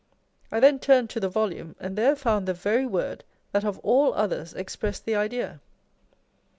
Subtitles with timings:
[0.51, 4.15] I then turned to the volume, and there found the very word that of all
[4.15, 5.61] others expressed the idea.